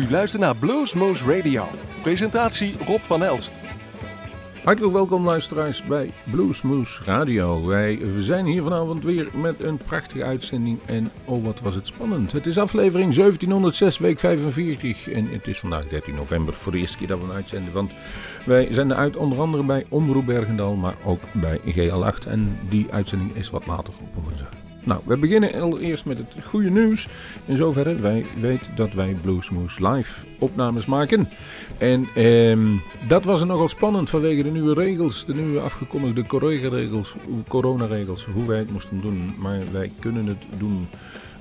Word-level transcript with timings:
U 0.00 0.10
luistert 0.10 0.42
naar 0.42 0.56
Bluesmoose 0.56 1.36
Radio. 1.36 1.68
Presentatie 2.02 2.74
Rob 2.86 3.00
van 3.00 3.22
Elst. 3.22 3.54
Hartelijk 4.64 4.92
welkom 4.92 5.24
luisteraars 5.24 5.82
bij 5.82 6.10
Bluesmoose 6.30 7.04
Radio. 7.04 7.66
Wij 7.66 8.00
zijn 8.18 8.46
hier 8.46 8.62
vanavond 8.62 9.04
weer 9.04 9.28
met 9.34 9.62
een 9.62 9.76
prachtige 9.76 10.24
uitzending 10.24 10.78
en 10.86 11.10
oh 11.24 11.44
wat 11.44 11.60
was 11.60 11.74
het 11.74 11.86
spannend. 11.86 12.32
Het 12.32 12.46
is 12.46 12.58
aflevering 12.58 13.14
1706 13.14 13.98
week 13.98 14.18
45 14.18 15.10
en 15.10 15.28
het 15.30 15.46
is 15.46 15.58
vandaag 15.58 15.88
13 15.88 16.14
november 16.14 16.54
voor 16.54 16.72
de 16.72 16.78
eerste 16.78 16.96
keer 16.96 17.08
dat 17.08 17.20
we 17.20 17.32
uitzenden. 17.32 17.72
Want 17.72 17.90
wij 18.46 18.68
zenden 18.70 18.96
uit 18.96 19.16
onder 19.16 19.40
andere 19.40 19.62
bij 19.62 19.86
Omroep 19.88 20.26
Bergendal, 20.26 20.74
maar 20.74 20.94
ook 21.04 21.22
bij 21.32 21.60
GL8 21.60 22.28
en 22.28 22.58
die 22.68 22.86
uitzending 22.90 23.34
is 23.34 23.50
wat 23.50 23.66
later 23.66 23.92
op 24.00 24.24
woensdag. 24.24 24.59
Nou, 24.84 25.00
we 25.04 25.16
beginnen 25.16 25.60
allereerst 25.60 26.04
met 26.04 26.18
het 26.18 26.44
goede 26.44 26.70
nieuws. 26.70 27.08
In 27.46 27.56
zoverre, 27.56 27.94
wij 27.94 28.26
weten 28.38 28.76
dat 28.76 28.92
wij 28.92 29.16
Bluesmoose 29.22 29.88
live 29.88 30.24
opnames 30.38 30.86
maken. 30.86 31.28
En 31.78 32.08
ehm, 32.14 32.66
dat 33.08 33.24
was 33.24 33.44
nogal 33.44 33.68
spannend 33.68 34.10
vanwege 34.10 34.42
de 34.42 34.50
nieuwe 34.50 34.74
regels, 34.74 35.24
de 35.24 35.34
nieuwe 35.34 35.60
afgekondigde 35.60 36.26
coronaregels, 36.26 37.14
coronaregels, 37.48 38.26
hoe 38.34 38.46
wij 38.46 38.58
het 38.58 38.70
moesten 38.70 39.00
doen. 39.00 39.34
Maar 39.38 39.58
wij 39.72 39.92
kunnen 39.98 40.26
het 40.26 40.42
doen. 40.58 40.86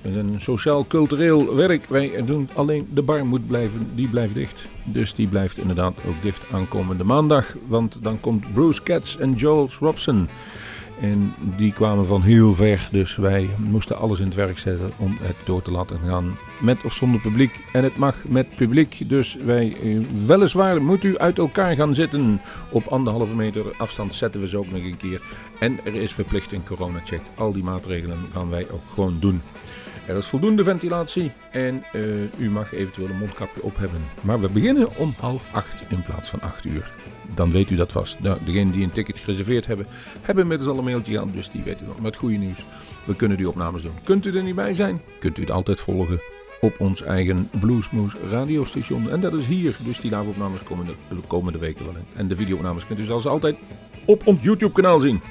We 0.02 0.12
zijn 0.12 0.28
een 0.28 0.42
sociaal-cultureel 0.42 1.56
werk. 1.56 1.86
Wij 1.90 2.24
doen 2.26 2.50
alleen 2.54 2.88
de 2.94 3.02
bar 3.02 3.26
moet 3.26 3.48
blijven, 3.48 3.88
die 3.96 4.08
blijft 4.08 4.34
dicht. 4.34 4.68
Dus 4.84 5.14
die 5.14 5.28
blijft 5.28 5.58
inderdaad 5.58 5.94
ook 6.08 6.22
dicht 6.22 6.44
aankomende 6.52 7.04
maandag. 7.04 7.56
Want 7.68 7.98
dan 8.02 8.20
komt 8.20 8.54
Bruce 8.54 8.82
Katz 8.84 9.16
en 9.16 9.34
Joel 9.34 9.70
Robson. 9.80 10.28
En 11.02 11.34
die 11.58 11.74
kwamen 11.74 12.06
van 12.06 12.22
heel 12.22 12.54
ver, 12.54 12.88
dus 12.92 13.16
wij 13.16 13.50
moesten 13.58 13.98
alles 13.98 14.20
in 14.20 14.26
het 14.26 14.36
werk 14.36 14.60
zetten 14.60 14.92
om 14.98 15.18
het 15.22 15.36
door 15.46 15.62
te 15.62 15.72
laten 15.72 16.00
gaan. 16.06 16.38
Met 16.62 16.78
of 16.84 16.94
zonder 16.94 17.22
publiek. 17.22 17.60
En 17.74 17.84
het 17.84 17.98
mag 17.98 18.16
met 18.28 18.56
publiek, 18.56 19.10
dus 19.10 19.38
wij, 19.46 19.76
eh, 19.84 19.98
weliswaar 20.26 20.82
moet 20.82 21.04
u 21.04 21.18
uit 21.18 21.38
elkaar 21.38 21.76
gaan 21.76 21.96
zitten. 21.96 22.42
Op 22.72 22.88
anderhalve 22.88 23.36
meter 23.36 23.66
afstand 23.78 24.16
zetten 24.16 24.42
we 24.42 24.48
ze 24.48 24.58
ook 24.58 24.72
nog 24.72 24.84
een 24.84 24.98
keer. 24.98 25.22
En 25.60 25.80
er 25.86 25.96
is 25.96 26.14
verplicht 26.14 26.54
een 26.54 26.66
coronacheck. 26.66 27.22
Al 27.36 27.54
die 27.54 27.64
maatregelen 27.64 28.20
gaan 28.34 28.50
wij 28.50 28.68
ook 28.72 28.84
gewoon 28.94 29.18
doen. 29.20 29.42
Er 30.08 30.18
is 30.18 30.28
voldoende 30.28 30.64
ventilatie 30.64 31.32
en 31.52 31.84
uh, 31.94 32.22
u 32.38 32.50
mag 32.50 32.74
eventueel 32.74 33.10
een 33.10 33.18
mondkapje 33.18 33.64
op 33.64 33.78
hebben. 33.78 34.02
Maar 34.22 34.40
we 34.42 34.50
beginnen 34.50 34.98
om 34.98 35.14
half 35.20 35.48
acht 35.52 35.84
in 35.90 36.04
plaats 36.04 36.30
van 36.30 36.42
acht 36.42 36.66
uur 36.66 36.92
dan 37.36 37.52
weet 37.52 37.70
u 37.70 37.76
dat 37.76 37.92
vast. 37.92 38.20
Nou, 38.20 38.38
degenen 38.46 38.74
die 38.74 38.84
een 38.84 38.92
ticket 38.92 39.18
gereserveerd 39.18 39.66
hebben, 39.66 39.86
hebben 40.22 40.44
inmiddels 40.44 40.70
al 40.70 40.78
een 40.78 40.84
mailtje 40.84 41.12
gehad, 41.12 41.34
dus 41.34 41.50
die 41.52 41.64
weten 41.64 41.86
nog. 41.88 42.00
Met 42.00 42.16
goede 42.16 42.36
nieuws, 42.36 42.64
we 43.04 43.16
kunnen 43.16 43.38
die 43.38 43.50
opnames 43.50 43.82
doen. 43.82 43.92
Kunt 44.04 44.26
u 44.26 44.38
er 44.38 44.44
niet 44.44 44.56
bij 44.56 44.74
zijn, 44.74 45.02
kunt 45.20 45.38
u 45.38 45.42
het 45.42 45.52
altijd 45.52 45.80
volgen 45.80 46.22
op 46.62 46.80
ons 46.80 47.02
eigen 47.02 47.50
Bluesmoose 47.60 48.18
radiostation. 48.30 49.10
En 49.10 49.20
dat 49.20 49.34
is 49.34 49.46
hier, 49.46 49.76
dus 49.86 50.00
die 50.00 50.18
live-opnames 50.18 50.64
komen 50.64 50.86
de 50.86 51.16
komende 51.28 51.60
weken 51.60 51.86
wel 51.86 51.96
in. 51.96 52.06
En 52.16 52.28
de 52.28 52.36
videoopnames 52.36 52.86
kunt 52.86 53.00
u 53.00 53.06
zoals 53.06 53.26
altijd 53.26 53.56
op 54.06 54.28
ons 54.28 54.44
YouTube-kanaal 54.44 55.00
zien. 55.00 55.22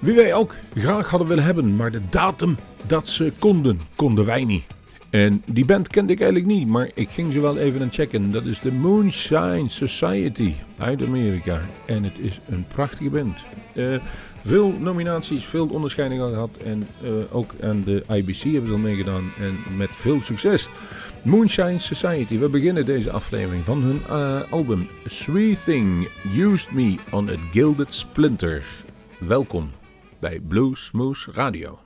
Wie 0.00 0.14
wij 0.14 0.34
ook 0.34 0.54
graag 0.74 1.10
hadden 1.10 1.28
willen 1.28 1.44
hebben, 1.44 1.76
maar 1.76 1.90
de 1.90 2.00
datum 2.10 2.56
dat 2.86 3.08
ze 3.08 3.32
konden, 3.38 3.80
konden 3.96 4.24
wij 4.24 4.44
niet. 4.44 4.64
En 5.10 5.42
die 5.52 5.64
band 5.64 5.88
kende 5.88 6.12
ik 6.12 6.20
eigenlijk 6.20 6.50
niet, 6.50 6.68
maar 6.68 6.90
ik 6.94 7.10
ging 7.10 7.32
ze 7.32 7.40
wel 7.40 7.58
even 7.58 7.82
aan 7.82 7.92
checken. 7.92 8.30
Dat 8.30 8.44
is 8.44 8.60
de 8.60 8.72
Moonshine 8.72 9.68
Society 9.68 10.52
uit 10.78 11.02
Amerika. 11.02 11.60
En 11.84 12.04
het 12.04 12.18
is 12.18 12.40
een 12.48 12.64
prachtige 12.66 13.10
band. 13.10 13.44
Uh, 13.74 13.96
veel 14.44 14.72
nominaties, 14.78 15.44
veel 15.44 15.66
onderscheidingen 15.66 16.28
gehad. 16.28 16.56
En 16.64 16.86
uh, 17.02 17.10
ook 17.30 17.50
aan 17.62 17.82
de 17.84 18.04
IBC 18.08 18.42
hebben 18.42 18.66
ze 18.66 18.72
al 18.72 18.78
meegedaan. 18.78 19.32
En 19.38 19.76
met 19.76 19.96
veel 19.96 20.22
succes. 20.22 20.68
Moonshine 21.22 21.78
Society. 21.78 22.38
We 22.38 22.48
beginnen 22.48 22.86
deze 22.86 23.10
aflevering 23.10 23.64
van 23.64 23.82
hun 23.82 24.00
uh, 24.10 24.52
album 24.52 24.88
Sweet 25.04 25.64
Thing 25.64 26.08
Used 26.36 26.70
Me 26.72 26.96
on 27.10 27.28
a 27.28 27.36
Gilded 27.52 27.92
Splinter. 27.92 28.64
Welkom 29.18 29.70
bij 30.18 30.40
Blues 30.40 30.90
Moose 30.92 31.30
Radio. 31.32 31.85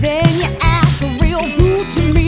Then 0.00 0.24
you 0.40 0.46
act 0.62 1.02
a 1.02 1.18
real 1.20 1.42
fool 1.58 1.84
to 1.92 2.12
me. 2.14 2.19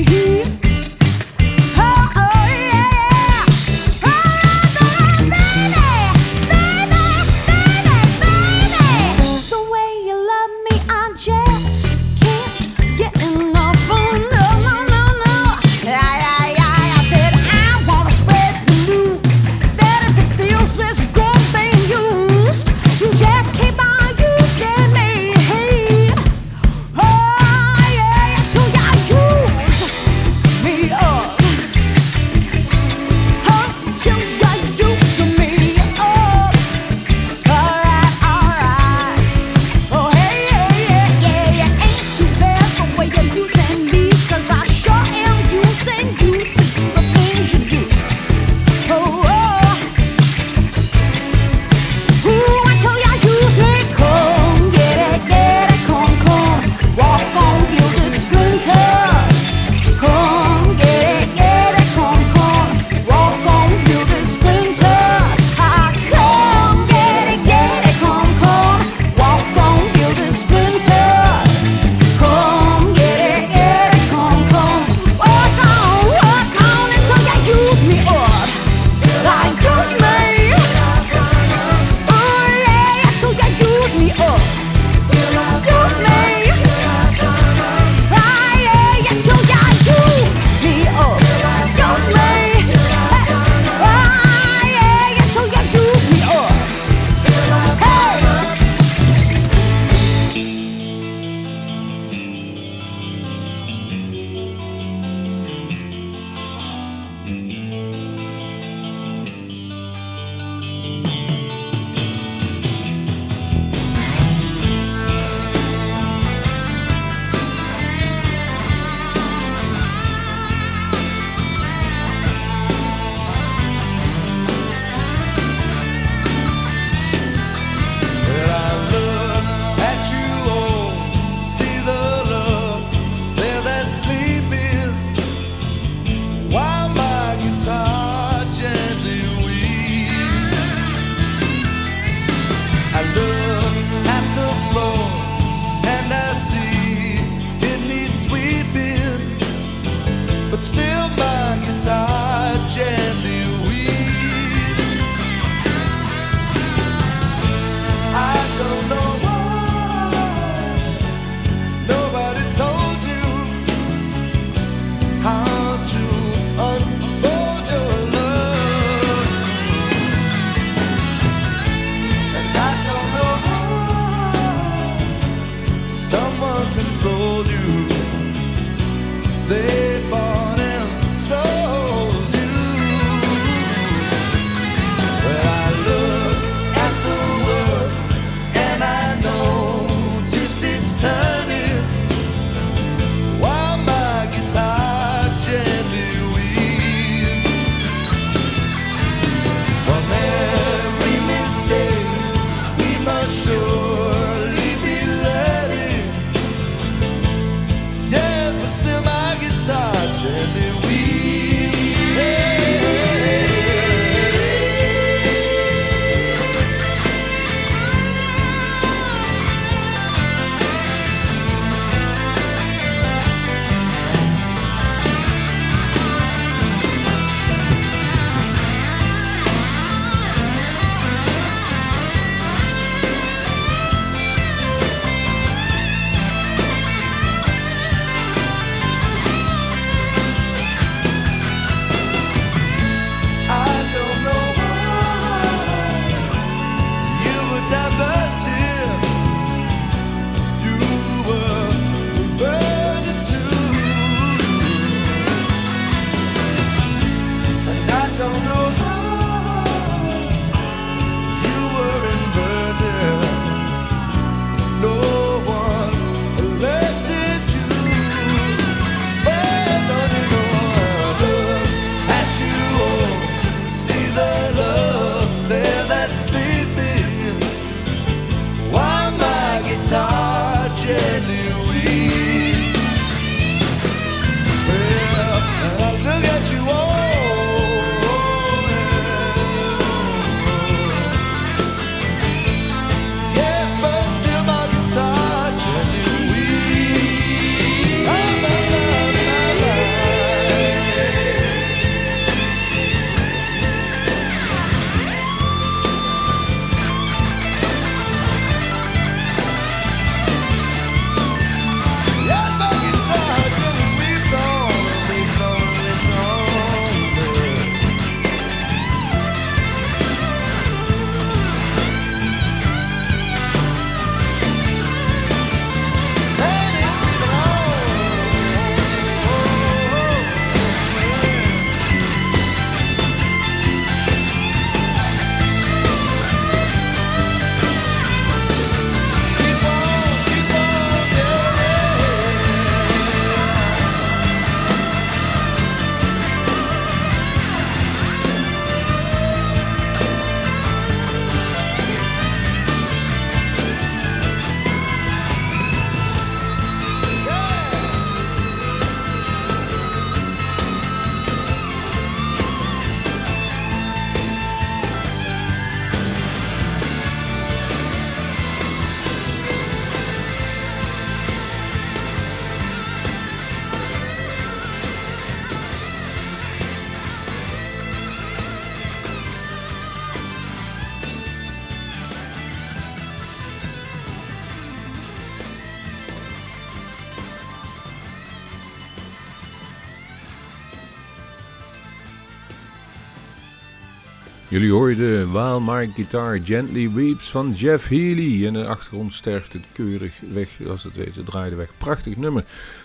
Hoorden 394.73 395.33
While 395.33 395.61
My 395.61 395.91
Guitar 395.95 396.41
Gently 396.45 396.91
Weeps 396.91 397.31
van 397.31 397.53
Jeff 397.53 397.89
Healy. 397.89 398.47
En 398.47 398.53
de 398.53 398.67
achtergrond 398.67 399.15
sterft 399.15 399.53
het 399.53 399.63
keurig 399.73 400.21
weg, 400.33 400.49
zoals 400.63 400.83
het 400.83 400.97
weet. 400.97 401.17
Het 401.17 401.27
draaide 401.27 401.57
weg. 401.57 401.69
Prachtig 401.79 402.17
nummer. 402.17 402.45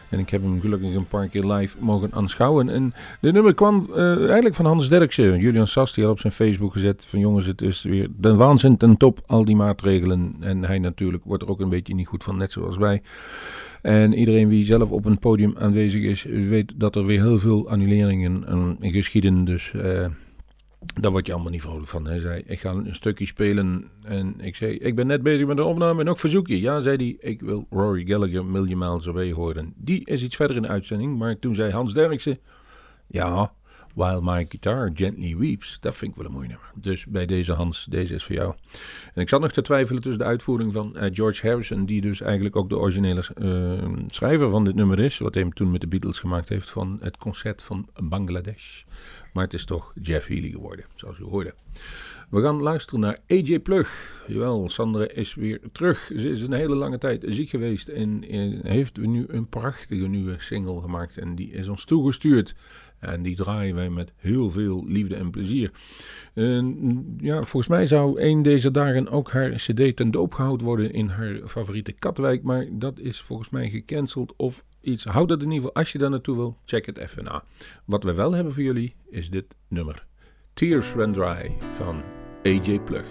En 0.10 0.20
ik 0.20 0.30
heb 0.30 0.42
hem 0.42 0.62
gelukkig 0.62 0.96
een 0.96 1.08
paar 1.08 1.28
keer 1.28 1.44
live 1.44 1.78
mogen 1.80 2.14
aanschouwen. 2.14 2.70
En 2.70 2.94
de 3.22 3.32
nummer 3.32 3.54
kwam 3.54 3.88
uh, 3.90 4.18
eigenlijk 4.26 4.56
van 4.56 4.66
Hans 4.66 4.90
Derksen. 4.90 5.40
Julian 5.40 5.68
Sast 5.68 5.96
die 5.96 6.04
had 6.04 6.14
op 6.14 6.20
zijn 6.20 6.34
Facebook 6.34 6.72
gezet 6.72 7.06
van 7.08 7.20
jongens, 7.20 7.46
het 7.46 7.62
is 7.62 7.84
weer 7.84 8.08
de 8.18 8.36
waanzin 8.36 8.78
ten 8.78 8.98
top, 8.98 9.20
al 9.26 9.46
die 9.46 9.56
maatregelen. 9.56 10.36
En 10.40 10.64
hij 10.64 10.80
natuurlijk 10.80 11.24
wordt 11.24 11.44
er 11.44 11.50
ook 11.50 11.60
een 11.60 11.70
beetje 11.70 11.96
niet 11.96 12.08
goed 12.08 12.24
van, 12.24 12.38
net 12.38 12.52
zoals 12.52 12.78
wij. 12.78 13.02
En 13.82 14.14
iedereen 14.14 14.48
wie 14.48 14.66
zelf 14.66 14.92
op 14.92 15.06
een 15.06 15.20
podium 15.20 15.54
aanwezig 15.58 16.02
is, 16.02 16.24
weet 16.24 16.74
dat 16.76 16.96
er 16.96 17.06
weer 17.06 17.22
heel 17.22 17.40
veel 17.40 17.70
annuleringen 17.70 18.78
geschieden. 18.82 19.46
Dus... 19.46 19.74
Uh, 19.76 20.06
daar 20.94 21.12
word 21.12 21.26
je 21.26 21.34
allemaal 21.34 21.52
niet 21.52 21.62
vrolijk 21.62 21.88
van. 21.88 22.08
Hij 22.08 22.20
zei, 22.20 22.44
ik 22.46 22.60
ga 22.60 22.70
een 22.70 22.96
stukje 22.96 23.26
spelen. 23.26 23.90
En 24.04 24.36
ik 24.40 24.56
zei, 24.56 24.78
ik 24.78 24.96
ben 24.96 25.08
net 25.08 25.24
bezig 25.24 25.48
met 25.48 25.58
de 25.58 25.64
opname 25.64 26.02
en 26.02 26.10
ook 26.10 26.20
verzoek 26.20 26.48
je. 26.48 26.60
Ja, 26.60 26.80
zei 26.80 26.96
hij, 26.98 27.30
ik 27.32 27.42
wil 27.42 27.68
Rory 27.70 28.06
Gallagher 28.06 28.46
Million 28.46 28.78
Miles 28.78 29.08
Away 29.08 29.32
horen. 29.32 29.74
Die 29.76 30.06
is 30.06 30.24
iets 30.24 30.36
verder 30.36 30.56
in 30.56 30.62
de 30.62 30.68
uitzending. 30.68 31.18
Maar 31.18 31.40
toen 31.40 31.56
zei 31.56 31.72
Hans 31.72 31.94
Derksen, 31.94 32.40
ja, 33.08 33.52
While 33.98 34.22
My 34.22 34.46
Guitar 34.50 34.92
Gently 34.94 35.38
Weeps. 35.38 35.78
Dat 35.80 35.96
vind 35.96 36.12
ik 36.12 36.18
wel 36.18 36.26
een 36.26 36.32
mooi 36.32 36.48
nummer. 36.48 36.72
Dus 36.76 37.06
bij 37.06 37.26
deze 37.26 37.54
Hans, 37.54 37.86
deze 37.90 38.16
is 38.16 38.24
voor 38.24 38.36
jou. 38.36 38.54
En 39.14 39.22
ik 39.22 39.30
zat 39.30 39.42
nog 39.42 39.52
te 39.52 39.62
twijfelen 39.62 40.02
tussen 40.02 40.22
de 40.22 40.28
uitvoering 40.28 40.74
van 40.74 40.94
uh, 40.96 41.04
George 41.14 41.48
Harrison, 41.48 41.86
die 41.86 42.02
dus 42.02 42.22
eigenlijk 42.22 42.56
ook 42.56 42.70
de 42.70 42.78
originele 42.78 43.24
uh, 43.38 43.98
schrijver 44.08 44.50
van 44.50 44.64
dit 44.64 44.76
nummer 44.76 45.00
is. 45.00 45.18
Wat 45.18 45.34
hij 45.34 45.50
toen 45.54 45.72
met 45.72 45.82
de 45.82 45.88
Beatles 45.88 46.20
gemaakt 46.20 46.50
heeft 46.50 46.70
van 46.70 46.98
het 47.02 47.18
concert 47.18 47.64
van 47.64 47.90
Bangladesh. 48.04 48.84
Maar 49.34 49.44
het 49.44 49.54
is 49.54 49.66
toch 49.66 49.94
Jeff 50.02 50.28
Healy 50.28 50.50
geworden, 50.50 50.86
zoals 50.96 51.20
u 51.20 51.24
hoorde. 51.24 51.54
We 52.30 52.42
gaan 52.42 52.62
luisteren 52.62 53.00
naar 53.00 53.18
AJ 53.28 53.60
Plug. 53.60 54.16
Jawel, 54.28 54.70
Sandra 54.70 55.08
is 55.08 55.36
weer 55.36 55.60
terug. 55.72 56.12
Ze 56.16 56.30
is 56.30 56.42
een 56.42 56.54
hele 56.54 56.76
lange 56.76 56.98
tijd 56.98 57.24
ziek 57.28 57.50
geweest 57.50 57.88
en, 57.88 58.24
heeft 58.64 58.98
nu 58.98 59.26
een 59.28 59.50
prachtige 59.50 60.08
nieuwe 60.08 60.36
single 60.38 60.82
gemaakt. 60.82 61.18
En 61.18 61.36
die 61.36 61.52
is 61.52 61.68
ons 61.68 61.86
toegestuurd. 61.86 62.56
En 63.00 63.22
die 63.22 63.36
draaien 63.36 63.76
wij 63.76 63.90
met 63.90 64.12
heel 64.16 64.52
veel 64.52 64.86
liefde 64.88 65.16
en 65.16 65.30
plezier. 65.30 65.72
Ja, 67.18 67.44
volgens 67.44 67.68
mij 67.68 67.86
zou 67.86 68.22
een 68.22 68.42
deze 68.42 68.72
dagen 68.72 69.10
ook 69.10 69.32
haar 69.32 69.50
cd 69.50 69.96
ten 69.96 70.12
doop 70.12 70.34
gehouden 70.34 70.66
worden 70.66 70.92
in 70.94 71.08
haar 71.08 71.40
favoriete 71.46 71.92
Katwijk. 71.92 72.44
Maar 72.44 72.66
dat 72.72 73.00
is 73.00 73.22
volgens 73.22 73.50
mij 73.50 73.70
gecanceld 73.70 74.34
of 74.36 74.64
iets. 74.82 75.04
Houd 75.04 75.30
dat 75.30 75.42
in 75.42 75.52
ieder 75.52 75.58
geval, 75.58 75.76
als 75.76 75.92
je 75.92 75.98
daar 75.98 76.10
naartoe 76.10 76.36
wil, 76.36 76.58
check 76.66 76.86
het 76.86 76.98
even 76.98 77.24
na. 77.24 77.44
Wat 77.86 78.04
we 78.04 78.14
wel 78.14 78.32
hebben 78.32 78.54
voor 78.54 78.64
jullie 78.64 78.96
is 79.10 79.30
dit 79.30 79.46
nummer. 79.68 80.06
Tears 80.54 80.94
Run 80.94 81.14
Dry 81.14 81.52
van 81.60 82.02
AJ 82.48 82.86
Plug. 82.88 83.06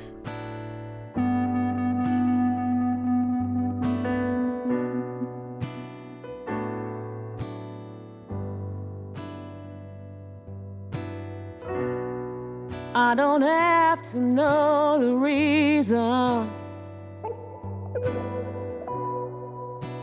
I 12.95 13.14
don't 13.14 13.43
have 13.43 14.00
to 14.12 14.21
know 14.21 14.99
the 14.99 15.14
reason 15.16 16.49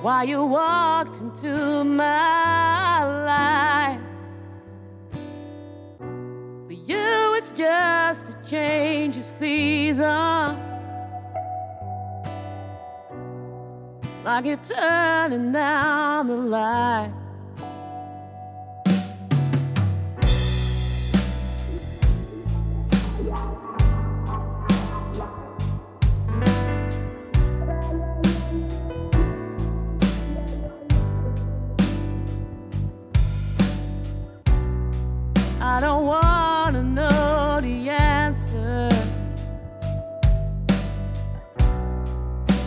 why 0.03 0.25
you 0.25 0.45
walked 0.45 1.21
into 1.21 1.83
my 1.83 3.03
life. 3.31 3.99
For 6.67 6.73
you, 6.73 7.35
it's 7.37 7.51
just 7.51 8.12
change 8.47 9.17
of 9.17 9.23
season. 9.23 10.57
Like 14.23 14.45
you're 14.45 14.57
turning 14.57 15.51
down 15.51 16.27
the 16.27 16.35
light. 16.35 17.11
I 35.65 35.79
don't 35.79 36.05
wanna 36.05 36.32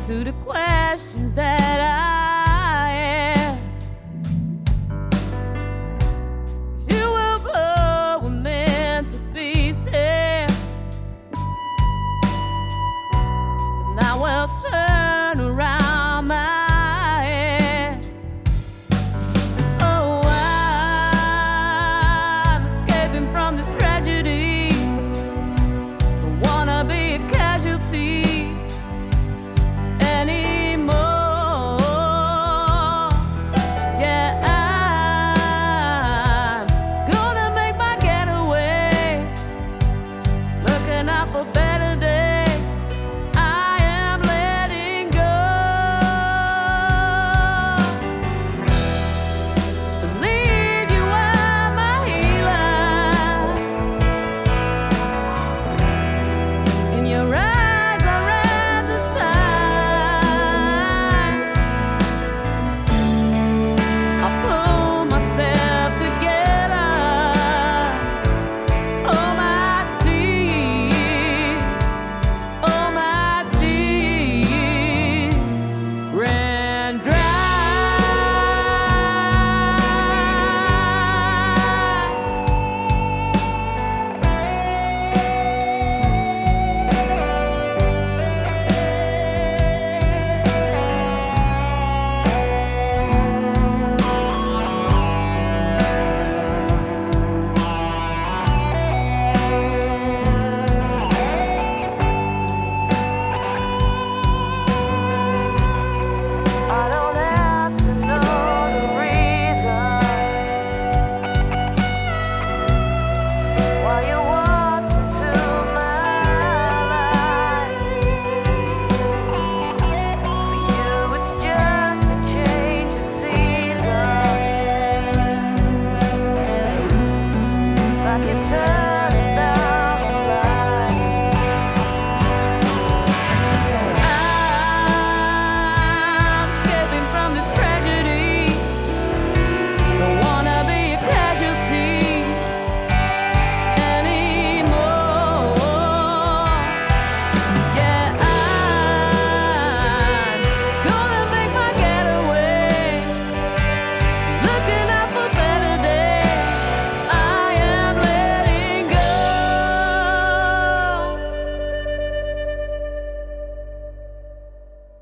to 0.06 0.22
the 0.22 0.32
questions 0.44 1.32
that 1.32 1.80
I 1.80 1.95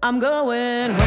I'm 0.04 0.18
going 0.18 0.90
home. 0.90 1.03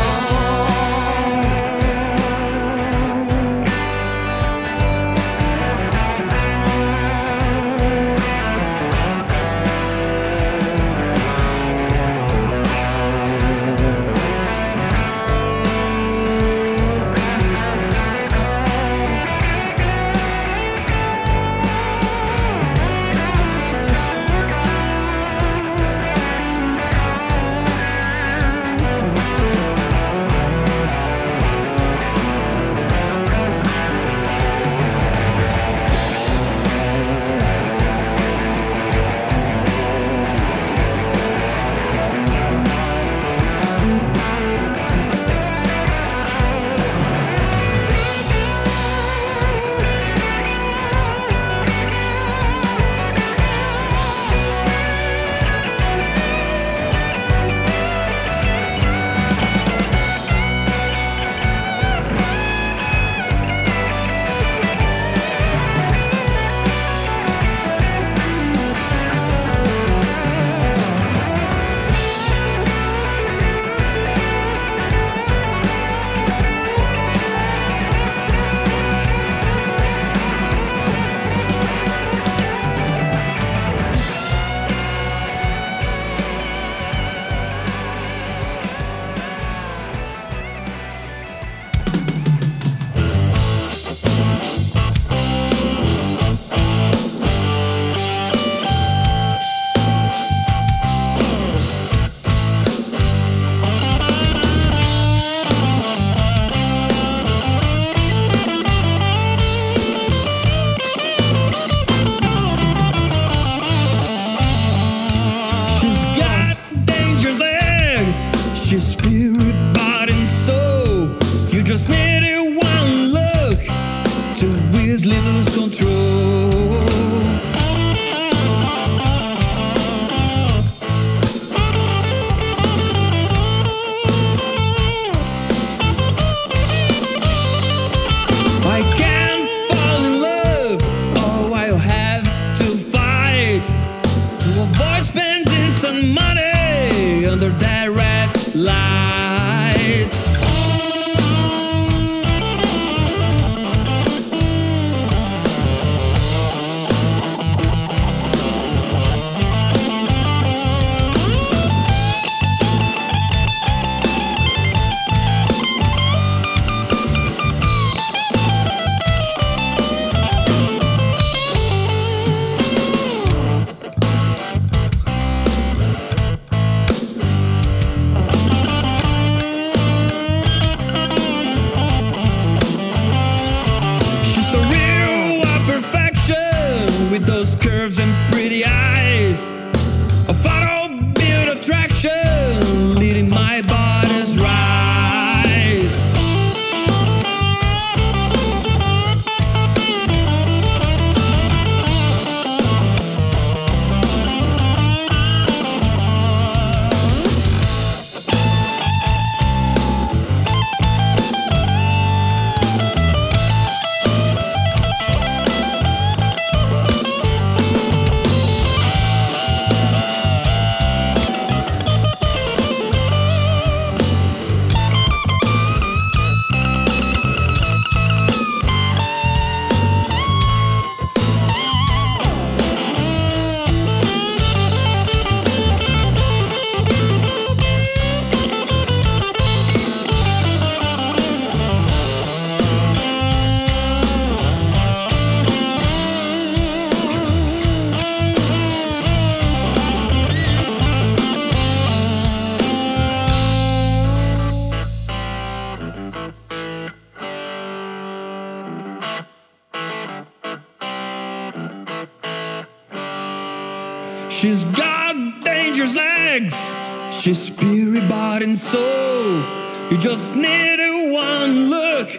just 270.17 270.35
need 270.35 270.79
one 271.11 271.69
look 271.69 272.09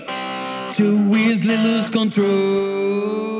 to 0.70 0.84
easily 1.16 1.56
lose 1.56 1.90
control. 1.90 3.38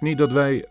Niet 0.00 0.18
dat 0.18 0.32
wij 0.32 0.66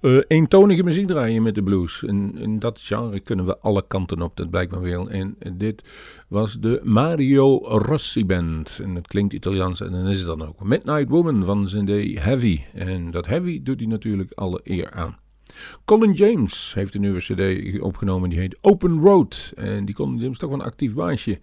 uh, 0.00 0.20
eentonige 0.26 0.82
muziek 0.82 1.06
draaien 1.06 1.42
met 1.42 1.54
de 1.54 1.62
blues. 1.62 2.02
In 2.02 2.58
dat 2.58 2.80
genre 2.80 3.20
kunnen 3.20 3.44
we 3.44 3.58
alle 3.58 3.84
kanten 3.86 4.22
op, 4.22 4.36
dat 4.36 4.50
blijkt 4.50 4.72
maar 4.72 4.80
wel. 4.80 5.10
En 5.10 5.36
dit 5.52 5.88
was 6.28 6.60
de 6.60 6.80
Mario 6.82 7.58
Rossi 7.58 8.26
Band. 8.26 8.80
En 8.82 8.94
het 8.94 9.06
klinkt 9.06 9.32
Italiaans 9.32 9.80
en 9.80 9.92
dan 9.92 10.06
is 10.06 10.18
het 10.18 10.26
dan 10.26 10.42
ook 10.42 10.64
Midnight 10.64 11.08
Woman 11.08 11.44
van 11.44 11.68
zijn 11.68 11.84
day 11.84 12.16
Heavy. 12.20 12.60
En 12.74 13.10
dat 13.10 13.26
Heavy 13.26 13.62
doet 13.62 13.80
hij 13.80 13.88
natuurlijk 13.88 14.32
alle 14.32 14.60
eer 14.62 14.90
aan. 14.90 15.16
Colin 15.84 16.12
James 16.12 16.72
heeft 16.74 16.94
een 16.94 17.00
nieuwe 17.00 17.18
cd 17.18 17.80
opgenomen, 17.80 18.30
die 18.30 18.38
heet 18.38 18.58
Open 18.60 19.00
Road. 19.00 19.52
En 19.54 19.84
die 19.84 19.94
Colin 19.94 20.16
James 20.16 20.30
is 20.30 20.38
toch 20.38 20.50
wel 20.50 20.58
een 20.58 20.64
actief 20.64 20.94
baasje. 20.94 21.38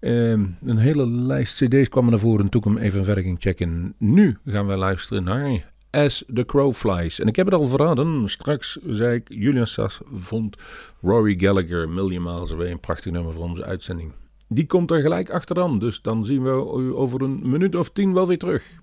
Ehm, 0.00 0.44
een 0.64 0.78
hele 0.78 1.06
lijst 1.06 1.64
cd's 1.64 1.88
kwam 1.88 2.10
naar 2.10 2.18
voren 2.18 2.44
en 2.44 2.50
toen 2.50 2.60
ik 2.60 2.66
hem 2.66 2.78
even 2.78 3.04
verder 3.04 3.22
ging 3.22 3.40
checken. 3.40 3.94
Nu 3.98 4.36
gaan 4.44 4.66
we 4.66 4.76
luisteren 4.76 5.24
naar 5.24 5.72
As 5.94 6.24
the 6.34 6.44
Crow 6.44 6.72
Flies. 6.72 7.20
En 7.20 7.26
ik 7.26 7.36
heb 7.36 7.46
het 7.46 7.54
al 7.54 7.66
verraden, 7.66 8.28
straks 8.30 8.78
zei 8.86 9.14
ik, 9.14 9.28
Julian 9.28 9.66
Sass 9.66 10.00
vond 10.12 10.56
Rory 11.02 11.38
Gallagher 11.38 11.88
Million 11.88 12.22
Miles 12.22 12.52
Away 12.52 12.70
een 12.70 12.80
prachtig 12.80 13.12
nummer 13.12 13.32
voor 13.32 13.42
onze 13.42 13.64
uitzending. 13.64 14.12
Die 14.48 14.66
komt 14.66 14.90
er 14.90 15.00
gelijk 15.00 15.30
achteraan, 15.30 15.78
dus 15.78 16.02
dan 16.02 16.24
zien 16.24 16.42
we 16.42 16.74
u 16.78 16.94
over 16.94 17.22
een 17.22 17.40
minuut 17.42 17.74
of 17.74 17.90
tien 17.90 18.12
wel 18.14 18.26
weer 18.26 18.38
terug. 18.38 18.82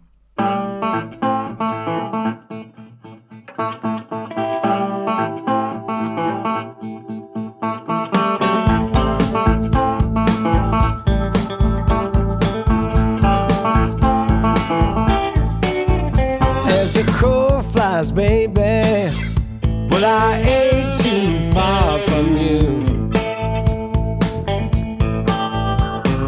I 20.03 20.41
ain't 20.41 20.95
too 20.97 21.51
far 21.51 21.99
from 22.07 22.35
you. 22.35 23.11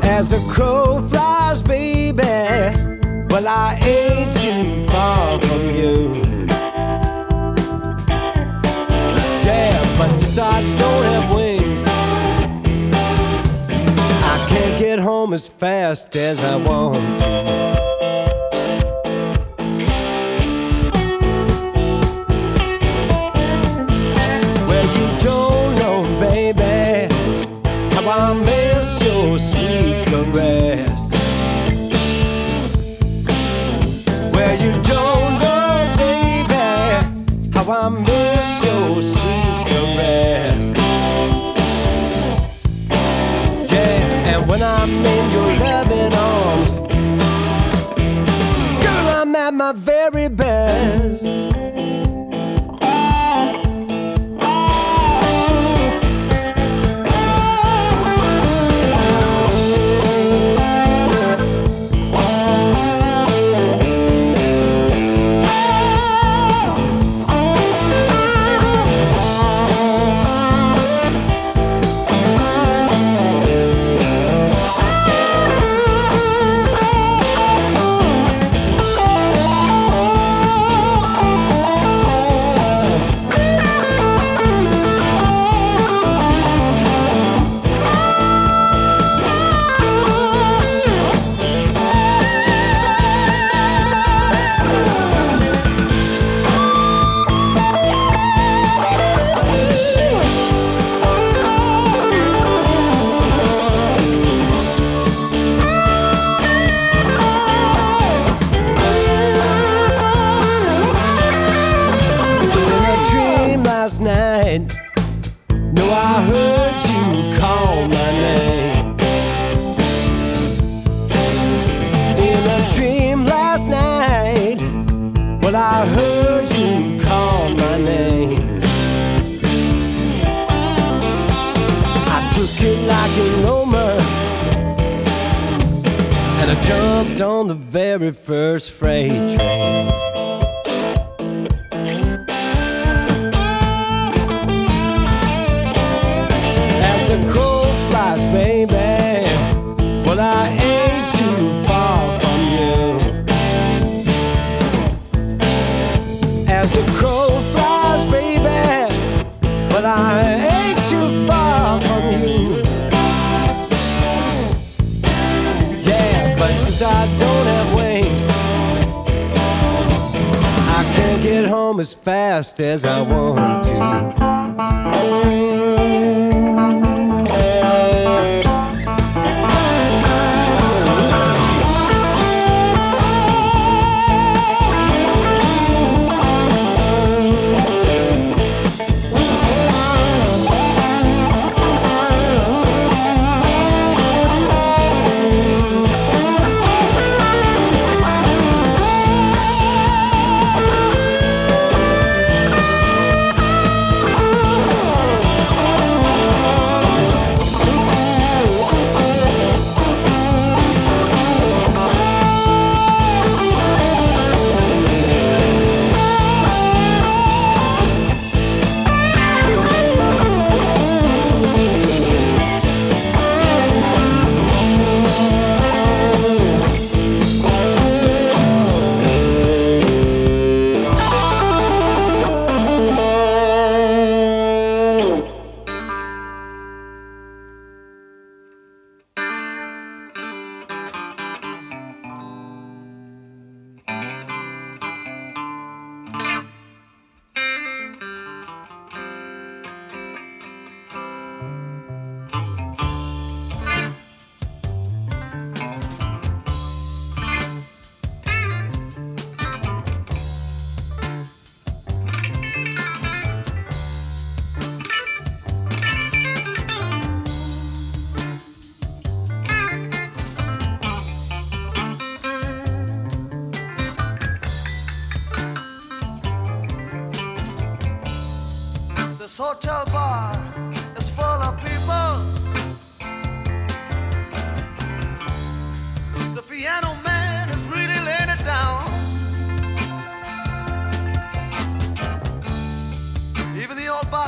As 0.03 0.33
a 0.33 0.39
crow 0.51 1.01
flies, 1.09 1.61
baby. 1.61 2.21
Well, 3.29 3.47
I 3.47 3.79
ain't 3.81 4.31
too 4.35 4.87
far 4.87 5.39
from 5.41 5.69
you. 5.71 6.21
Yeah, 9.43 9.97
but 9.97 10.15
since 10.17 10.37
I 10.37 10.61
don't 10.77 11.03
have 11.11 11.35
wings, 11.35 11.83
I 14.23 14.45
can't 14.49 14.77
get 14.77 14.99
home 14.99 15.33
as 15.33 15.47
fast 15.47 16.15
as 16.15 16.43
I 16.43 16.57
want 16.57 17.19
to. 17.19 17.82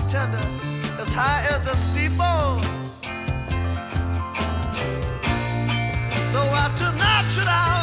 bartender 0.05 0.37
as 1.01 1.11
high 1.11 1.41
as 1.53 1.67
a 1.67 1.75
steeple. 1.75 2.61
So 6.31 6.39
why 6.51 6.71
tonight 6.77 7.25
should 7.31 7.47
I? 7.47 7.74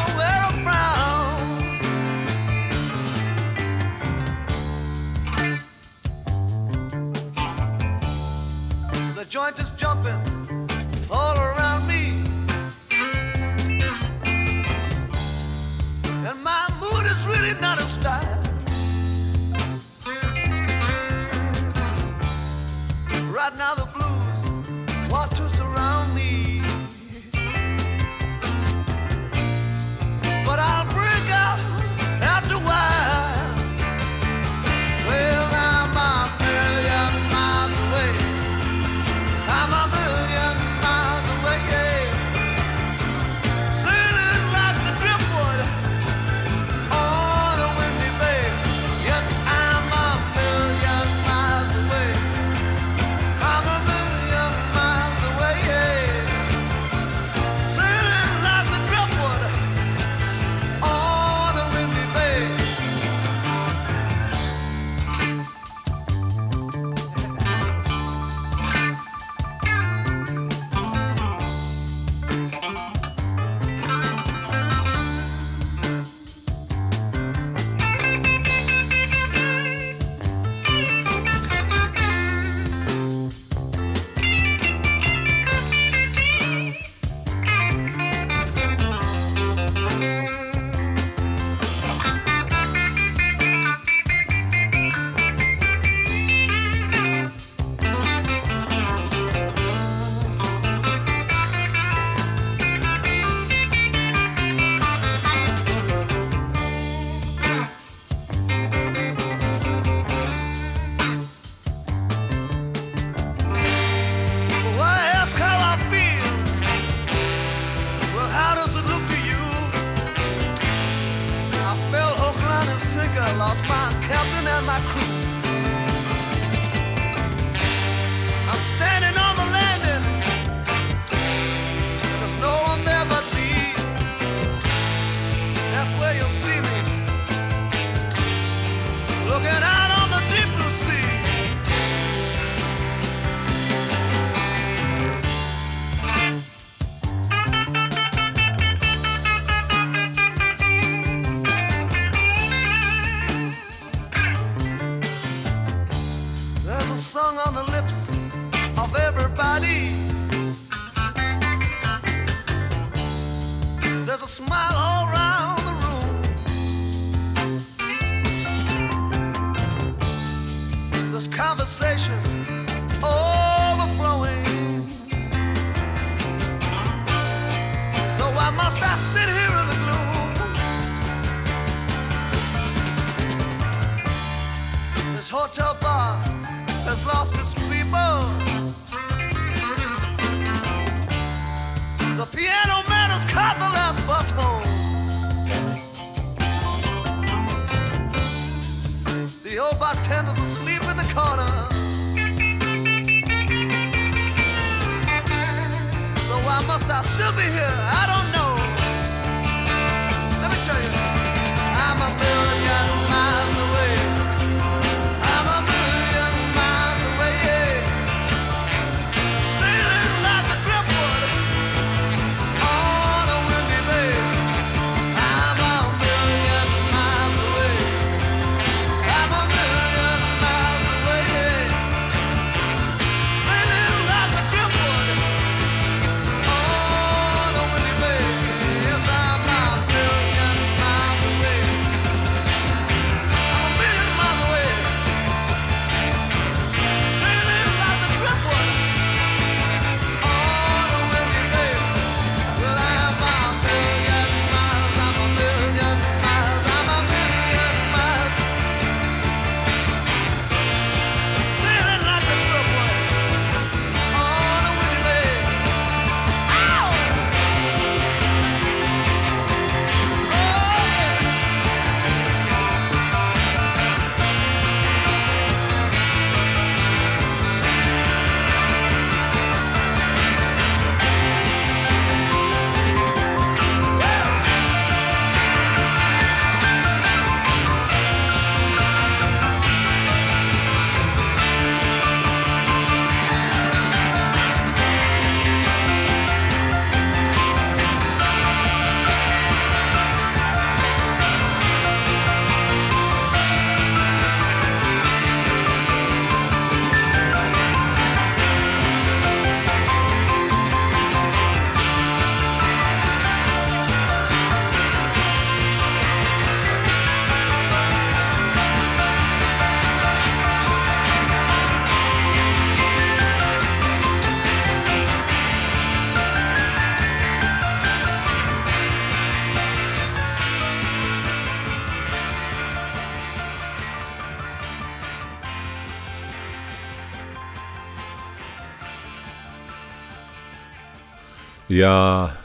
Ja, 341.83 342.37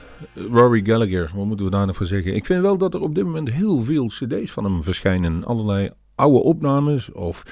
Rory 0.51 0.85
Gallagher, 0.85 1.31
wat 1.35 1.45
moeten 1.45 1.65
we 1.65 1.71
daar 1.71 1.85
nog 1.85 1.95
voor 1.95 2.05
zeggen? 2.05 2.35
Ik 2.35 2.45
vind 2.45 2.61
wel 2.61 2.77
dat 2.77 2.93
er 2.93 3.01
op 3.01 3.15
dit 3.15 3.23
moment 3.23 3.49
heel 3.49 3.83
veel 3.83 4.05
cd's 4.07 4.51
van 4.51 4.63
hem 4.63 4.83
verschijnen. 4.83 5.43
Allerlei 5.43 5.89
oude 6.15 6.39
opnames 6.39 7.11
of 7.11 7.43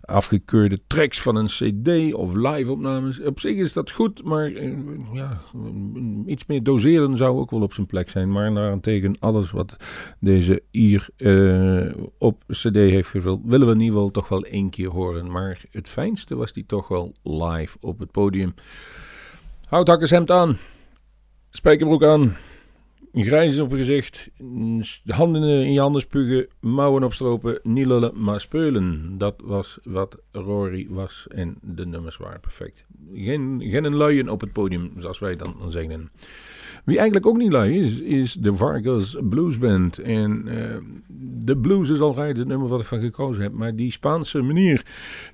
afgekeurde 0.00 0.80
tracks 0.86 1.20
van 1.20 1.36
een 1.36 1.46
cd 1.46 2.14
of 2.14 2.34
live 2.34 2.70
opnames. 2.70 3.20
Op 3.20 3.40
zich 3.40 3.56
is 3.56 3.72
dat 3.72 3.90
goed, 3.90 4.24
maar 4.24 4.52
eh, 4.52 4.72
ja, 5.12 5.40
iets 6.26 6.46
meer 6.46 6.62
doseren 6.62 7.16
zou 7.16 7.38
ook 7.38 7.50
wel 7.50 7.62
op 7.62 7.72
zijn 7.72 7.86
plek 7.86 8.10
zijn. 8.10 8.32
Maar 8.32 8.54
daarentegen 8.54 9.16
alles 9.18 9.50
wat 9.50 9.76
deze 10.18 10.62
hier 10.70 11.08
eh, 11.16 12.04
op 12.18 12.42
cd 12.46 12.74
heeft 12.74 13.08
gevuld, 13.08 13.40
willen 13.44 13.66
we 13.66 13.72
in 13.72 13.80
ieder 13.80 13.94
geval 13.94 14.10
toch 14.10 14.28
wel 14.28 14.44
één 14.44 14.70
keer 14.70 14.88
horen. 14.88 15.30
Maar 15.30 15.60
het 15.70 15.88
fijnste 15.88 16.36
was 16.36 16.52
die 16.52 16.66
toch 16.66 16.88
wel 16.88 17.12
live 17.22 17.76
op 17.80 17.98
het 17.98 18.10
podium. 18.10 18.54
Houthakkershemd 19.66 20.30
aan, 20.30 20.56
spijkerbroek 21.50 22.02
aan, 22.02 22.36
grijs 23.12 23.58
op 23.58 23.70
je 23.70 23.76
gezicht, 23.76 24.30
de 25.04 25.12
handen 25.12 25.42
in 25.42 25.72
je 25.72 25.80
handen 25.80 26.00
spugen, 26.00 26.48
mouwen 26.60 27.02
opstropen, 27.02 27.60
niet 27.62 27.86
lullen, 27.86 28.22
maar 28.22 28.40
speulen. 28.40 29.14
Dat 29.18 29.34
was 29.44 29.78
wat 29.82 30.18
Rory 30.32 30.86
was 30.88 31.26
en 31.28 31.58
de 31.62 31.86
nummers 31.86 32.16
waren 32.16 32.40
perfect. 32.40 32.84
Geen, 33.14 33.62
geen 33.64 33.96
luien 33.96 34.28
op 34.28 34.40
het 34.40 34.52
podium, 34.52 34.92
zoals 34.98 35.18
wij 35.18 35.36
dan 35.36 35.56
zeggen. 35.66 36.10
Wie 36.84 36.96
eigenlijk 36.96 37.26
ook 37.26 37.36
niet 37.36 37.52
lui 37.52 37.78
is, 37.78 38.00
is 38.00 38.32
de 38.32 38.54
Vargas 38.54 39.16
Blues 39.28 39.58
Band. 39.58 39.98
En 39.98 40.44
uh, 40.46 40.54
de 41.44 41.56
blues 41.56 41.90
is 41.90 42.00
al 42.00 42.16
het 42.16 42.46
nummer 42.46 42.68
wat 42.68 42.80
ik 42.80 42.86
van 42.86 43.00
gekozen 43.00 43.42
heb. 43.42 43.52
Maar 43.52 43.76
die 43.76 43.92
Spaanse 43.92 44.42
manier, 44.42 44.86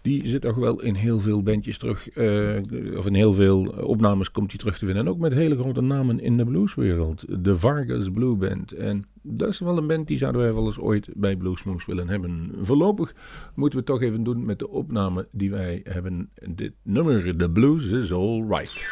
die 0.03 0.29
zit 0.29 0.41
toch 0.41 0.55
wel 0.55 0.83
in 0.83 0.95
heel 0.95 1.21
veel 1.21 1.43
bandjes 1.43 1.79
terug. 1.79 2.17
Uh, 2.17 2.97
of 2.97 3.07
in 3.07 3.15
heel 3.15 3.33
veel 3.33 3.65
opnames 3.67 4.31
komt 4.31 4.51
die 4.51 4.59
terug 4.59 4.79
te 4.79 4.85
vinden. 4.85 5.05
En 5.05 5.11
ook 5.11 5.19
met 5.19 5.33
hele 5.33 5.59
grote 5.59 5.81
namen 5.81 6.21
in 6.21 6.37
de 6.37 6.45
blueswereld. 6.45 7.25
De 7.45 7.59
Vargas 7.59 8.11
Blue 8.11 8.37
Band. 8.37 8.73
En 8.73 9.05
dat 9.23 9.49
is 9.49 9.59
wel 9.59 9.77
een 9.77 9.87
band 9.87 10.09
die 10.09 10.19
zouden 10.19 10.41
wij 10.41 10.55
wel 10.55 10.67
eens 10.67 10.79
ooit 10.79 11.11
bij 11.15 11.37
Bluesmoose 11.37 11.87
willen 11.87 12.09
hebben. 12.09 12.51
Voorlopig 12.61 13.15
moeten 13.55 13.79
we 13.79 13.85
het 13.85 14.01
toch 14.01 14.09
even 14.09 14.25
doen 14.25 14.45
met 14.45 14.59
de 14.59 14.69
opname 14.69 15.29
die 15.33 15.51
wij 15.51 15.81
hebben. 15.85 16.31
Dit 16.55 16.73
nummer, 16.83 17.37
The 17.37 17.51
Blues 17.51 17.87
is 17.91 18.13
Alright. 18.13 18.85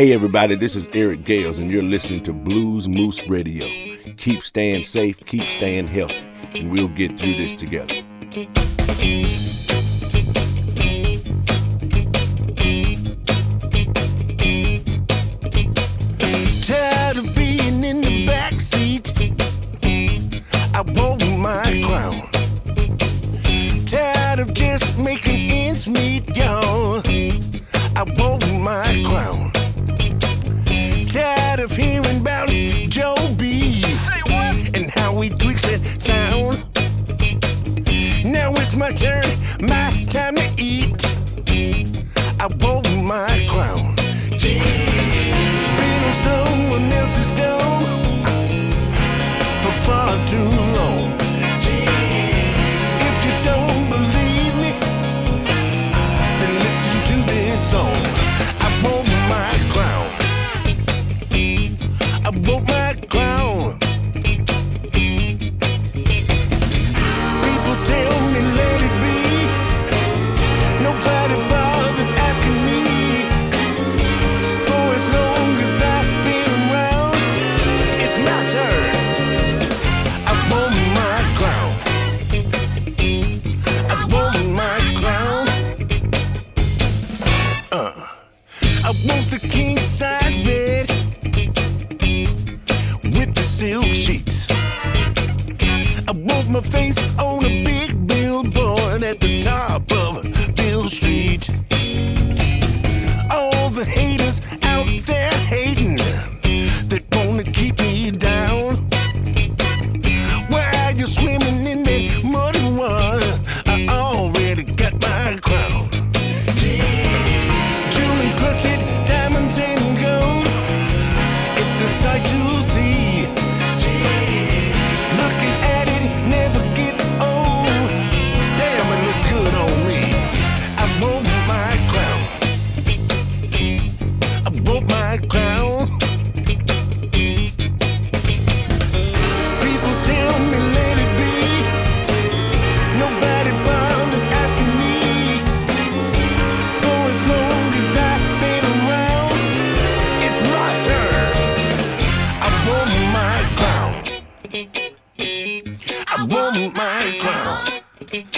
Hey, 0.00 0.14
everybody, 0.14 0.54
this 0.54 0.76
is 0.76 0.88
Eric 0.94 1.24
Gales, 1.24 1.58
and 1.58 1.70
you're 1.70 1.82
listening 1.82 2.22
to 2.22 2.32
Blues 2.32 2.88
Moose 2.88 3.28
Radio. 3.28 3.66
Keep 4.16 4.42
staying 4.44 4.84
safe, 4.84 5.20
keep 5.26 5.42
staying 5.42 5.88
healthy, 5.88 6.26
and 6.54 6.72
we'll 6.72 6.88
get 6.88 7.18
through 7.18 7.34
this 7.34 7.52
together. 7.52 7.92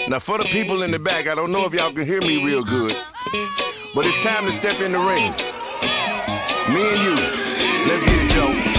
Now, 0.09 0.19
for 0.19 0.39
the 0.39 0.45
people 0.45 0.83
in 0.83 0.91
the 0.91 0.99
back, 0.99 1.27
I 1.29 1.35
don't 1.35 1.53
know 1.53 1.65
if 1.65 1.73
y'all 1.73 1.93
can 1.93 2.07
hear 2.07 2.21
me 2.21 2.45
real 2.45 2.65
good, 2.65 2.97
but 3.95 4.07
it's 4.07 4.23
time 4.23 4.45
to 4.47 4.53
step 4.53 4.81
in 4.81 4.93
the 4.93 4.99
ring. 4.99 5.33
Me 6.75 6.83
and 6.93 7.03
you. 7.03 7.15
Let's 7.89 8.03
get 8.03 8.25
it, 8.25 8.31
Joe. 8.31 8.72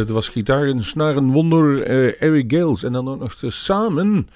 Dit 0.00 0.10
was 0.10 0.28
gitaar 0.28 0.68
en 0.68 0.84
snaren 0.84 1.30
wonder 1.30 1.82
eh, 1.82 2.22
Eric 2.22 2.52
Gales. 2.52 2.82
En 2.82 2.92
dan 2.92 3.08
ook 3.08 3.18
nog 3.18 3.34
samen 3.36 4.28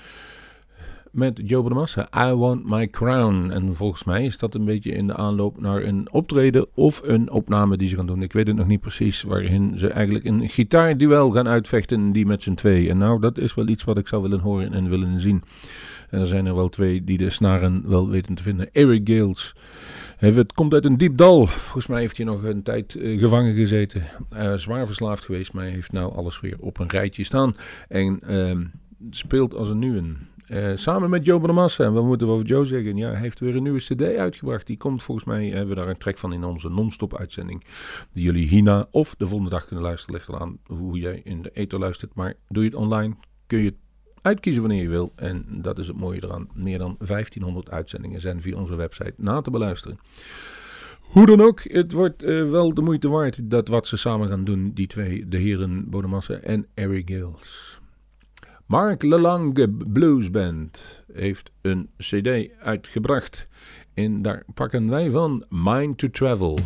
met 1.11 1.41
Joe 1.45 1.62
Bonamassa, 1.62 2.09
I 2.29 2.35
Want 2.35 2.69
My 2.69 2.89
Crown. 2.89 3.51
En 3.51 3.77
volgens 3.77 4.05
mij 4.05 4.25
is 4.25 4.39
dat 4.39 4.55
een 4.55 4.65
beetje 4.65 4.93
in 4.93 5.07
de 5.07 5.17
aanloop 5.17 5.61
naar 5.61 5.83
een 5.83 6.09
optreden 6.12 6.67
of 6.75 7.01
een 7.05 7.31
opname 7.31 7.77
die 7.77 7.89
ze 7.89 7.97
gaan 7.97 8.07
doen. 8.07 8.23
Ik 8.23 8.33
weet 8.33 8.47
het 8.47 8.57
nog 8.57 8.67
niet 8.67 8.81
precies, 8.81 9.23
waarin 9.23 9.79
ze 9.79 9.89
eigenlijk 9.89 10.25
een 10.25 10.49
gitaarduel 10.49 11.31
gaan 11.31 11.49
uitvechten, 11.49 12.12
die 12.12 12.27
met 12.27 12.43
z'n 12.43 12.55
twee. 12.55 12.91
En 12.91 12.99
nou, 12.99 13.21
dat 13.21 13.39
is 13.39 13.55
wel 13.55 13.69
iets 13.69 13.85
wat 13.85 13.99
ik 13.99 14.09
zou 14.09 14.23
willen 14.23 14.41
horen 14.41 14.73
en 14.73 14.89
willen 14.89 15.21
zien. 15.21 15.43
En 16.11 16.21
er 16.21 16.27
zijn 16.27 16.47
er 16.47 16.55
wel 16.55 16.69
twee 16.69 17.05
die 17.05 17.19
de 17.19 17.31
snaren 17.31 17.83
wel 17.87 18.09
weten 18.09 18.35
te 18.35 18.43
vinden. 18.43 18.69
Eric 18.73 19.09
Gales. 19.09 19.55
Het 20.33 20.53
komt 20.53 20.75
uit 20.75 20.85
een 20.85 20.99
diep 20.99 21.16
dal. 21.16 21.47
Volgens 21.47 21.87
mij 21.87 22.01
heeft 22.01 22.16
hij 22.16 22.27
nog 22.27 22.43
een 22.43 22.62
tijd 22.62 22.95
eh, 22.95 23.18
gevangen 23.18 23.55
gezeten. 23.55 24.03
Eh, 24.31 24.55
zwaar 24.55 24.87
verslaafd 24.87 25.25
geweest, 25.25 25.53
maar 25.53 25.64
hij 25.64 25.72
heeft 25.72 25.93
nou 25.93 26.14
alles 26.14 26.41
weer 26.41 26.57
op 26.61 26.79
een 26.79 26.89
rijtje 26.89 27.25
staan. 27.25 27.57
En 27.89 28.20
ehm, 28.20 28.64
speelt 29.11 29.55
als 29.55 29.68
een 29.68 29.83
een. 29.83 30.16
Eh, 30.47 30.72
samen 30.75 31.11
met 31.11 31.25
Joe 31.25 31.41
Bonamassa. 31.41 31.85
En 31.85 31.93
wat 31.93 32.05
moeten 32.05 32.27
we 32.27 32.33
over 32.33 32.47
Joe 32.47 32.64
zeggen? 32.64 32.97
Ja, 32.97 33.11
hij 33.11 33.20
heeft 33.20 33.41
weer 33.41 33.57
een 33.57 33.62
nieuwe 33.62 33.79
cd 33.79 34.03
uitgebracht. 34.03 34.66
Die 34.66 34.77
komt 34.77 35.03
volgens 35.03 35.27
mij, 35.27 35.49
hebben 35.49 35.68
we 35.68 35.75
daar 35.75 35.89
een 35.89 35.99
track 35.99 36.18
van 36.18 36.33
in 36.33 36.45
onze 36.45 36.68
non-stop 36.68 37.18
uitzending. 37.18 37.64
Die 38.12 38.25
jullie 38.25 38.47
hierna 38.47 38.87
of 38.91 39.14
de 39.14 39.27
volgende 39.27 39.51
dag 39.51 39.66
kunnen 39.66 39.85
luisteren. 39.85 40.14
Ligt 40.14 40.29
eraan 40.29 40.59
hoe 40.66 40.99
jij 40.99 41.20
in 41.25 41.43
de 41.43 41.51
ether 41.51 41.79
luistert. 41.79 42.14
Maar 42.14 42.35
doe 42.49 42.62
je 42.62 42.68
het 42.68 42.79
online, 42.79 43.14
kun 43.47 43.59
je 43.59 43.64
het 43.64 43.84
uitkiezen 44.25 44.62
wanneer 44.62 44.83
je 44.83 44.89
wil. 44.89 45.12
En 45.16 45.45
dat 45.49 45.79
is 45.79 45.87
het 45.87 45.97
mooie 45.97 46.25
eraan. 46.25 46.49
Meer 46.55 46.79
dan 46.79 46.97
1500 46.99 47.70
uitzendingen 47.70 48.20
zijn 48.20 48.43
via 48.43 48.57
onze 48.57 48.75
website 48.75 49.14
na 49.16 49.41
te 49.41 49.51
beluisteren. 49.51 49.99
Hoe 51.01 51.27
dan 51.27 51.41
ook, 51.41 51.62
het 51.62 51.93
wordt 51.93 52.22
eh, 52.22 52.51
wel 52.51 52.75
de 52.75 52.81
moeite 52.81 53.09
waard 53.09 53.51
dat 53.51 53.68
wat 53.68 53.87
ze 53.87 53.97
samen 53.97 54.29
gaan 54.29 54.45
doen, 54.45 54.70
die 54.75 54.87
twee, 54.87 55.29
de 55.29 55.37
heren 55.37 55.91
Bonamassa 55.91 56.35
en 56.35 56.66
Eric 56.75 57.09
Gills. 57.09 57.81
Mark 58.66 59.03
Lelange 59.03 59.70
Blues 59.70 60.31
Band 60.31 61.05
heeft 61.12 61.51
een 61.61 61.91
cd 61.99 62.49
uitgebracht. 62.61 63.49
En 63.95 64.22
daar 64.22 64.45
pakken 64.55 64.89
wij 64.89 65.11
van 65.11 65.45
Mind 65.49 65.99
to 65.99 66.09
Travel. 66.09 66.59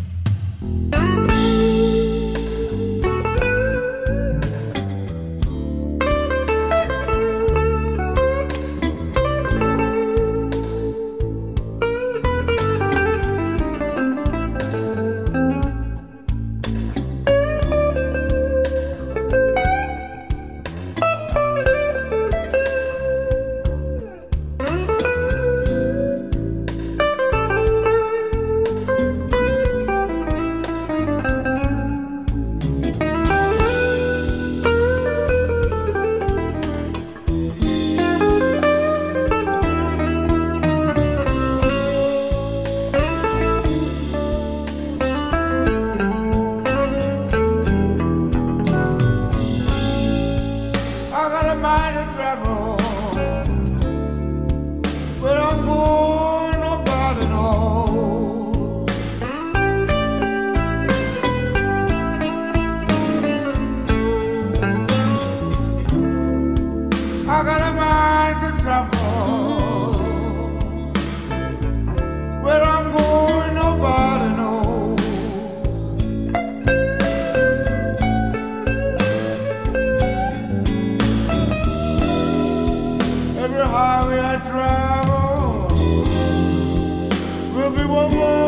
whoa. 88.11 88.48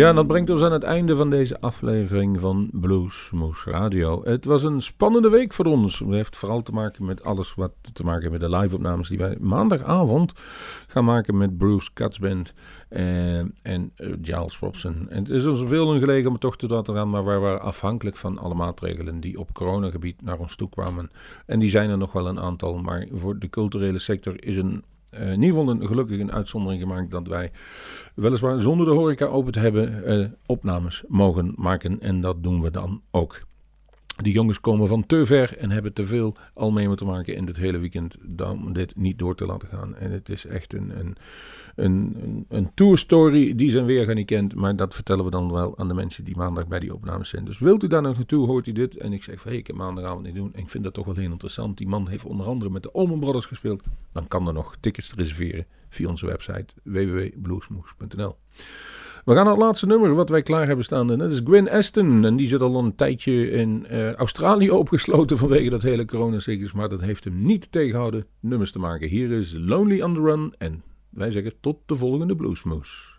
Ja, 0.00 0.08
en 0.08 0.14
dat 0.14 0.26
brengt 0.26 0.50
ons 0.50 0.62
aan 0.62 0.72
het 0.72 0.82
einde 0.82 1.16
van 1.16 1.30
deze 1.30 1.60
aflevering 1.60 2.40
van 2.40 2.68
Blues 2.72 3.30
Moose 3.30 3.70
Radio. 3.70 4.20
Het 4.24 4.44
was 4.44 4.62
een 4.62 4.82
spannende 4.82 5.28
week 5.28 5.52
voor 5.52 5.64
ons. 5.64 5.98
Het 5.98 6.08
heeft 6.08 6.36
vooral 6.36 6.62
te 6.62 6.72
maken 6.72 7.04
met 7.04 7.24
alles 7.24 7.54
wat 7.54 7.72
te 7.92 8.04
maken 8.04 8.30
met 8.30 8.40
de 8.40 8.56
live-opnames 8.56 9.08
die 9.08 9.18
wij 9.18 9.36
maandagavond 9.40 10.32
gaan 10.86 11.04
maken 11.04 11.36
met 11.36 11.58
Bruce 11.58 11.90
Katzband 11.92 12.54
en, 12.88 13.54
en 13.62 13.92
eh, 13.96 14.12
Giles 14.22 14.58
Robson. 14.58 15.06
En 15.08 15.22
het 15.22 15.30
is 15.30 15.46
ons 15.46 15.68
veel 15.68 15.98
gelegen 15.98 16.30
om 16.30 16.38
toch 16.38 16.56
te 16.56 16.66
laten 16.66 16.94
gaan, 16.94 17.10
maar 17.10 17.24
wij 17.24 17.38
waren 17.38 17.60
afhankelijk 17.60 18.16
van 18.16 18.38
alle 18.38 18.54
maatregelen 18.54 19.20
die 19.20 19.38
op 19.38 19.52
coronagebied 19.52 20.22
naar 20.22 20.38
ons 20.38 20.56
toe 20.56 20.68
kwamen. 20.68 21.10
En 21.46 21.58
die 21.58 21.70
zijn 21.70 21.90
er 21.90 21.98
nog 21.98 22.12
wel 22.12 22.26
een 22.26 22.40
aantal, 22.40 22.78
maar 22.78 23.06
voor 23.12 23.38
de 23.38 23.50
culturele 23.50 23.98
sector 23.98 24.44
is 24.44 24.56
een 24.56 24.84
eh, 25.10 25.32
in 25.32 25.42
een, 25.42 25.86
gelukkig 25.86 26.18
een 26.18 26.32
uitzondering 26.32 26.82
gemaakt 26.82 27.10
dat 27.10 27.26
wij 27.26 27.50
weliswaar 28.14 28.60
zonder 28.60 28.86
de 28.86 28.92
horeca 28.92 29.26
open 29.26 29.52
te 29.52 29.60
hebben 29.60 30.04
eh, 30.04 30.26
opnames 30.46 31.04
mogen 31.08 31.52
maken. 31.56 32.00
En 32.00 32.20
dat 32.20 32.42
doen 32.42 32.62
we 32.62 32.70
dan 32.70 33.02
ook. 33.10 33.48
Die 34.16 34.32
jongens 34.32 34.60
komen 34.60 34.88
van 34.88 35.06
te 35.06 35.26
ver 35.26 35.56
en 35.56 35.70
hebben 35.70 35.92
te 35.92 36.04
veel 36.04 36.34
al 36.54 36.70
mee 36.70 36.88
moeten 36.88 37.06
maken 37.06 37.34
in 37.34 37.44
dit 37.44 37.56
hele 37.56 37.78
weekend 37.78 38.16
om 38.38 38.72
dit 38.72 38.96
niet 38.96 39.18
door 39.18 39.34
te 39.34 39.46
laten 39.46 39.68
gaan. 39.68 39.96
En 39.96 40.12
het 40.12 40.28
is 40.28 40.46
echt 40.46 40.74
een, 40.74 40.98
een, 40.98 41.16
een, 41.80 42.16
een, 42.22 42.44
een 42.48 42.70
tourstory 42.74 43.54
die 43.54 43.70
zijn 43.70 43.84
weerga 43.84 44.12
niet 44.12 44.26
kent. 44.26 44.54
Maar 44.54 44.76
dat 44.76 44.94
vertellen 44.94 45.24
we 45.24 45.30
dan 45.30 45.52
wel 45.52 45.78
aan 45.78 45.88
de 45.88 45.94
mensen 45.94 46.24
die 46.24 46.36
maandag 46.36 46.66
bij 46.68 46.80
die 46.80 46.94
opnames 46.94 47.28
zijn. 47.28 47.44
Dus 47.44 47.58
wilt 47.58 47.82
u 47.82 47.86
daar 47.86 48.02
naartoe, 48.02 48.46
hoort 48.46 48.66
u 48.66 48.72
dit. 48.72 48.96
En 48.96 49.12
ik 49.12 49.22
zeg 49.22 49.40
van, 49.40 49.50
hey, 49.50 49.60
ik 49.60 49.66
heb 49.66 49.76
maandagavond 49.76 50.26
niet 50.26 50.34
doen. 50.34 50.54
En 50.54 50.60
ik 50.60 50.68
vind 50.68 50.84
dat 50.84 50.94
toch 50.94 51.04
wel 51.04 51.14
heel 51.14 51.30
interessant. 51.30 51.78
Die 51.78 51.88
man 51.88 52.08
heeft 52.08 52.24
onder 52.24 52.46
andere 52.46 52.70
met 52.70 52.82
de 52.82 52.90
Allman 52.92 53.20
Brothers 53.20 53.46
gespeeld. 53.46 53.84
Dan 54.10 54.28
kan 54.28 54.46
er 54.46 54.52
nog 54.52 54.76
tickets 54.80 55.14
reserveren 55.14 55.66
via 55.88 56.08
onze 56.08 56.26
website 56.26 56.74
www.bluesmoes.nl. 56.82 58.36
We 59.24 59.34
gaan 59.34 59.44
naar 59.44 59.54
het 59.54 59.62
laatste 59.62 59.86
nummer 59.86 60.14
wat 60.14 60.28
wij 60.28 60.42
klaar 60.42 60.66
hebben 60.66 60.84
staan. 60.84 61.12
En 61.12 61.18
dat 61.18 61.30
is 61.30 61.40
Gwen 61.44 61.70
Aston. 61.70 62.24
En 62.24 62.36
die 62.36 62.48
zit 62.48 62.60
al 62.60 62.78
een 62.78 62.94
tijdje 62.94 63.50
in 63.50 63.86
eh, 63.86 64.12
Australië 64.12 64.70
opgesloten 64.82 65.36
vanwege 65.36 65.70
dat 65.70 65.82
hele 65.82 66.04
coronacircus. 66.04 66.72
Maar 66.72 66.88
dat 66.88 67.00
heeft 67.00 67.24
hem 67.24 67.42
niet 67.42 67.72
tegenhouden 67.72 68.26
nummers 68.40 68.72
te 68.72 68.78
maken. 68.78 69.08
Hier 69.08 69.30
is 69.30 69.54
Lonely 69.56 70.02
on 70.02 70.14
the 70.14 70.20
Run. 70.20 70.54
En 70.58 70.82
wij 71.10 71.30
zeggen 71.30 71.60
tot 71.60 71.76
de 71.86 71.96
volgende 71.96 72.36
Bluesmoes. 72.36 73.18